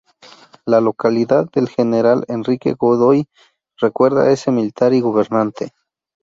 La 0.65 0.81
localidad 0.81 1.47
de 1.53 1.67
General 1.67 2.25
Enrique 2.27 2.73
Godoy 2.73 3.27
recuerda 3.77 4.23
a 4.23 4.31
este 4.31 4.49
militar 4.49 4.95
y 4.95 4.99
gobernante. 5.01 5.73